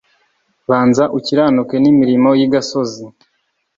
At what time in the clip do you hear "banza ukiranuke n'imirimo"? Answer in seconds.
0.69-2.29